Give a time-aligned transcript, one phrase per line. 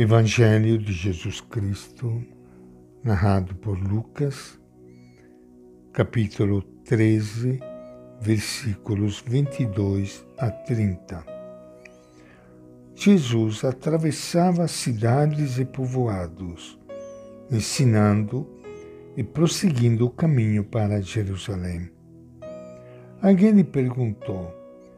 [0.00, 2.22] Evangelho de Jesus Cristo,
[3.02, 4.56] narrado por Lucas,
[5.92, 7.58] capítulo 13,
[8.20, 11.26] versículos 22 a 30.
[12.94, 16.78] Jesus atravessava cidades e povoados,
[17.50, 18.48] ensinando
[19.16, 21.90] e prosseguindo o caminho para Jerusalém.
[23.20, 24.54] Alguém lhe perguntou: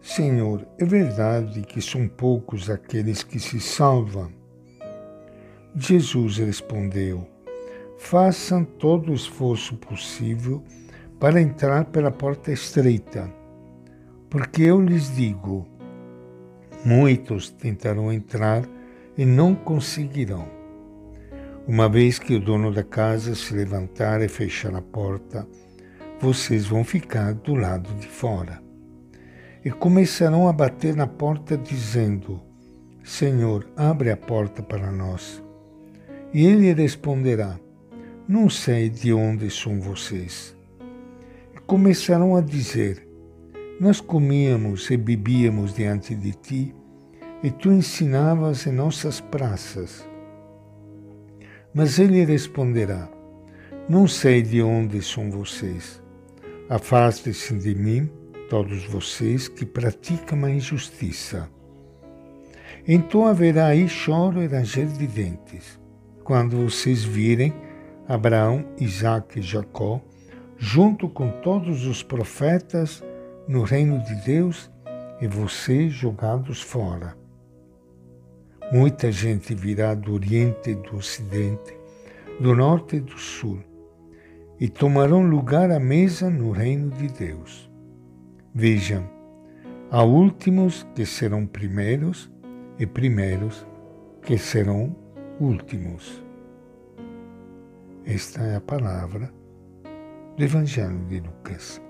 [0.00, 4.43] Senhor, é verdade que são poucos aqueles que se salvam?
[5.76, 7.26] Jesus respondeu:
[7.98, 10.62] Façam todo o esforço possível
[11.18, 13.28] para entrar pela porta estreita,
[14.30, 15.66] porque eu lhes digo:
[16.84, 18.62] muitos tentarão entrar
[19.18, 20.46] e não conseguirão.
[21.66, 25.44] Uma vez que o dono da casa se levantar e fechar a porta,
[26.20, 28.62] vocês vão ficar do lado de fora.
[29.64, 32.40] E começarão a bater na porta, dizendo:
[33.02, 35.43] Senhor, abre a porta para nós.
[36.34, 37.60] E ele responderá:
[38.26, 40.56] Não sei de onde são vocês.
[41.54, 43.06] E começarão a dizer:
[43.80, 46.74] Nós comíamos e bebíamos diante de ti,
[47.40, 50.04] e tu ensinavas em nossas praças.
[51.72, 53.08] Mas ele responderá:
[53.88, 56.02] Não sei de onde são vocês.
[56.68, 58.10] Afastem-se de mim,
[58.50, 61.48] todos vocês que praticam a injustiça.
[62.88, 65.83] Então haverá aí choro e ranger de dentes
[66.24, 67.52] quando vocês virem
[68.08, 70.00] Abraão, Isaac e Jacó,
[70.56, 73.04] junto com todos os profetas
[73.46, 74.70] no reino de Deus
[75.20, 77.16] e vocês jogados fora.
[78.72, 81.76] Muita gente virá do Oriente e do Ocidente,
[82.40, 83.62] do Norte e do Sul,
[84.58, 87.70] e tomarão lugar à mesa no reino de Deus.
[88.54, 89.08] Vejam,
[89.90, 92.32] há últimos que serão primeiros
[92.78, 93.66] e primeiros
[94.22, 95.03] que serão
[95.40, 96.22] últimos.
[98.04, 99.32] Esta é a palavra
[100.36, 101.80] do Evangelho de Lucas.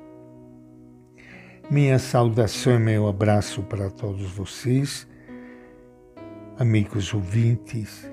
[1.71, 5.09] Minha saudação e meu abraço para todos vocês,
[6.59, 8.11] amigos ouvintes.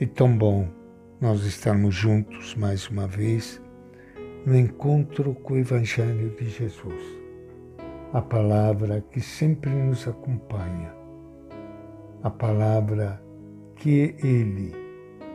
[0.00, 0.68] É tão bom
[1.20, 3.62] nós estarmos juntos mais uma vez
[4.44, 7.02] no encontro com o Evangelho de Jesus,
[8.12, 10.92] a palavra que sempre nos acompanha,
[12.22, 13.23] a palavra
[13.84, 14.74] que Ele,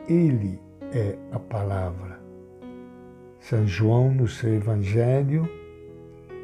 [0.07, 0.59] Ele
[0.91, 2.19] é a palavra.
[3.39, 5.47] São João, no seu Evangelho,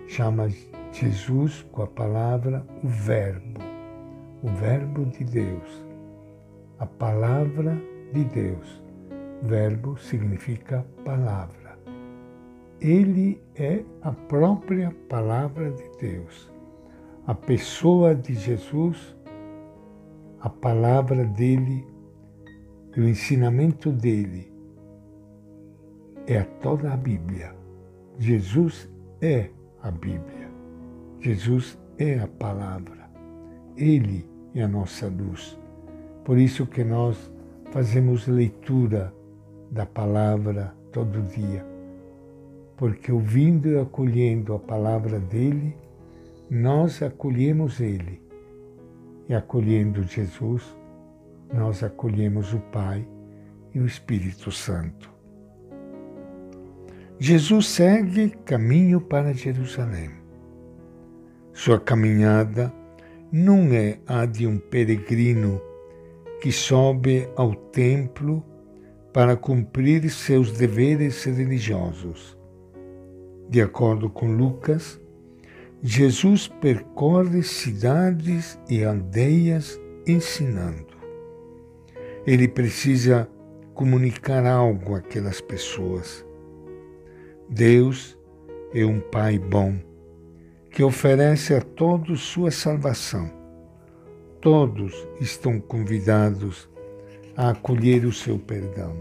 [0.07, 0.47] chama
[0.91, 3.59] Jesus com a palavra o Verbo,
[4.43, 5.83] o Verbo de Deus,
[6.77, 7.75] a palavra
[8.13, 8.83] de Deus.
[9.41, 11.75] Verbo significa palavra.
[12.79, 16.51] Ele é a própria palavra de Deus.
[17.25, 19.17] A pessoa de Jesus,
[20.39, 21.94] a palavra dele
[23.01, 24.51] o ensinamento dele
[26.27, 27.53] é toda a Bíblia.
[28.17, 28.89] Jesus
[29.21, 29.49] é
[29.81, 30.49] a Bíblia.
[31.19, 33.09] Jesus é a palavra.
[33.75, 35.59] Ele é a nossa luz.
[36.23, 37.31] Por isso que nós
[37.71, 39.13] fazemos leitura
[39.69, 41.65] da palavra todo dia.
[42.77, 45.75] Porque ouvindo e acolhendo a palavra dele,
[46.49, 48.21] nós acolhemos ele.
[49.27, 50.63] E acolhendo Jesus,
[51.55, 53.07] nós acolhemos o Pai
[53.73, 55.09] e o Espírito Santo.
[57.17, 60.11] Jesus segue caminho para Jerusalém.
[61.53, 62.73] Sua caminhada
[63.31, 65.61] não é a de um peregrino
[66.41, 68.43] que sobe ao templo
[69.13, 72.37] para cumprir seus deveres religiosos.
[73.49, 74.99] De acordo com Lucas,
[75.81, 80.94] Jesus percorre cidades e aldeias ensinando
[82.25, 83.29] ele precisa
[83.75, 86.25] comunicar algo àquelas pessoas.
[87.47, 88.17] Deus
[88.73, 89.77] é um Pai bom
[90.71, 93.31] que oferece a todos sua salvação.
[94.41, 96.67] Todos estão convidados
[97.37, 98.95] a acolher o seu perdão.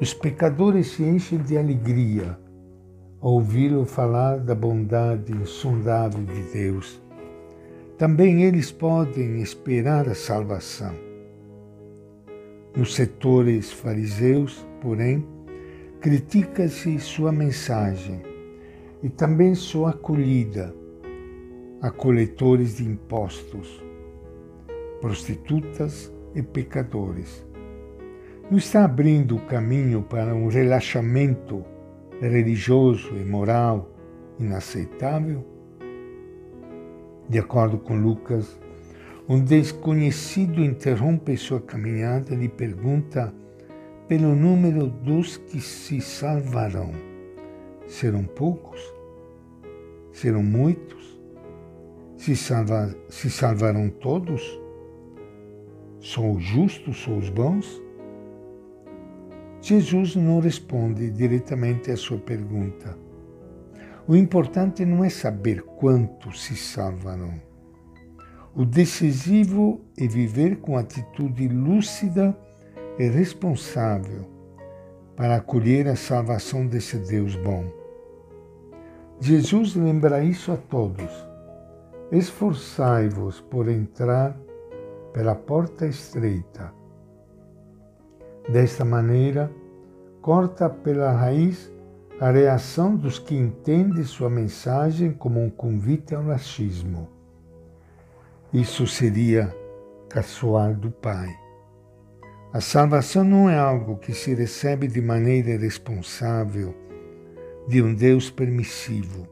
[0.00, 2.38] Os pecadores se enchem de alegria
[3.20, 7.02] ao ouvi-lo falar da bondade insondável de Deus.
[7.98, 11.09] Também eles podem esperar a salvação
[12.76, 15.26] nos setores fariseus, porém,
[16.00, 18.22] critica-se sua mensagem
[19.02, 20.74] e também sua acolhida
[21.82, 23.82] a coletores de impostos,
[25.00, 27.44] prostitutas e pecadores.
[28.50, 31.64] Não está abrindo o caminho para um relaxamento
[32.20, 33.90] religioso e moral
[34.38, 35.44] inaceitável?
[37.28, 38.60] De acordo com Lucas,
[39.30, 43.32] Um desconhecido interrompe sua caminhada e lhe pergunta
[44.08, 46.90] pelo número dos que se salvarão.
[47.86, 48.80] Serão poucos?
[50.10, 51.22] Serão muitos?
[52.16, 54.42] Se, salvar, se salvarão todos?
[56.00, 57.80] Só os justos, só os bons?
[59.62, 62.98] Jesus não responde diretamente à sua pergunta.
[64.08, 67.48] O importante não é saber quantos se salvarão
[68.54, 72.36] o decisivo é viver com atitude lúcida
[72.98, 74.26] e responsável
[75.16, 77.64] para acolher a salvação desse Deus bom.
[79.20, 81.10] Jesus lembra isso a todos.
[82.10, 84.36] Esforçai-vos por entrar
[85.12, 86.72] pela porta estreita.
[88.48, 89.50] Desta maneira,
[90.20, 91.72] corta pela raiz
[92.18, 97.19] a reação dos que entendem sua mensagem como um convite ao laxismo
[98.52, 99.54] isso seria
[100.08, 101.28] caçoar do Pai.
[102.52, 106.74] A salvação não é algo que se recebe de maneira irresponsável
[107.68, 109.28] de um Deus permissivo.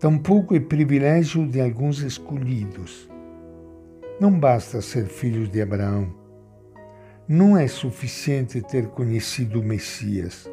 [0.00, 3.10] Tampouco é privilégio de alguns escolhidos.
[4.18, 6.14] Não basta ser filhos de Abraão.
[7.28, 10.50] Não é suficiente ter conhecido o Messias.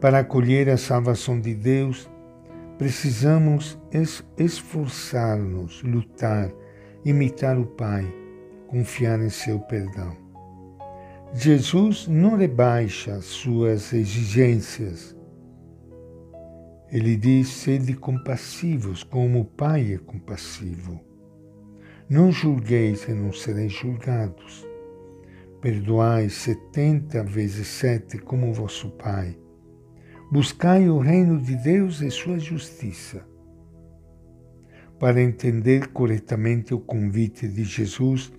[0.00, 2.10] Para acolher a salvação de Deus,
[2.82, 3.78] Precisamos
[4.36, 6.52] esforçar-nos, lutar,
[7.04, 8.04] imitar o Pai,
[8.66, 10.16] confiar em seu perdão.
[11.32, 15.16] Jesus não rebaixa suas exigências.
[16.90, 21.00] Ele diz: sede compassivos, como o Pai é compassivo.
[22.10, 24.66] Não julgueis e não sereis julgados.
[25.60, 29.38] Perdoai setenta vezes sete, como vosso Pai
[30.32, 33.22] Buscai o reino de Deus e sua justiça.
[34.98, 38.32] Para entender corretamente o convite de Jesus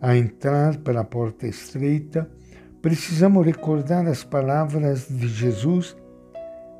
[0.00, 2.28] a entrar pela porta estreita,
[2.82, 5.96] precisamos recordar as palavras de Jesus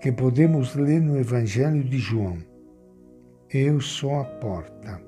[0.01, 2.39] que podemos ler no Evangelho de João.
[3.49, 5.01] Eu sou a porta.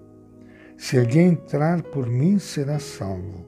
[0.78, 3.44] Se alguém entrar por mim, será salvo.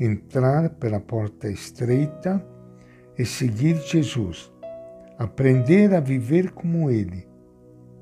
[0.00, 2.44] Entrar pela porta estreita
[3.16, 4.49] e seguir Jesus
[5.20, 7.28] aprender a viver como Ele,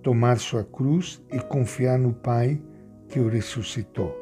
[0.05, 2.63] tomar sua cruz e confiar no Pai
[3.09, 4.17] que o ressuscitou.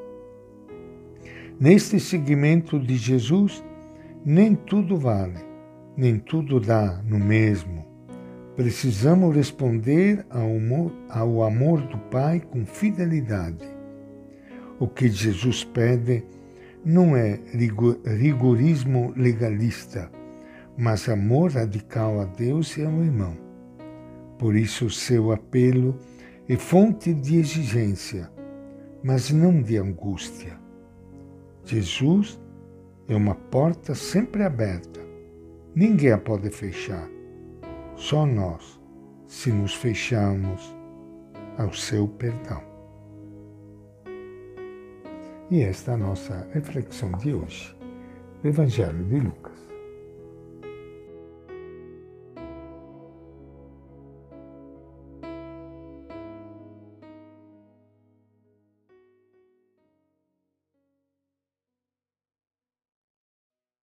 [1.61, 3.63] Neste seguimento de Jesus,
[4.25, 5.45] nem tudo vale,
[5.95, 7.85] nem tudo dá no mesmo.
[8.57, 13.69] Precisamos responder ao amor, ao amor do Pai com fidelidade.
[14.81, 16.25] O que Jesus pede
[16.83, 17.39] não é
[18.07, 20.11] rigorismo legalista,
[20.77, 23.37] mas amor radical a Deus e ao irmão.
[24.39, 25.97] Por isso, seu apelo
[26.49, 28.31] é fonte de exigência,
[29.03, 30.59] mas não de angústia.
[31.65, 32.39] Jesus
[33.09, 35.01] é uma porta sempre aberta.
[35.75, 37.09] Ninguém a pode fechar.
[37.97, 38.81] Só nós,
[39.27, 40.75] se nos fecharmos
[41.57, 42.63] ao seu perdão.
[45.51, 47.77] E esta é a nossa reflexão de hoje,
[48.43, 49.56] do Evangelho de Lucas.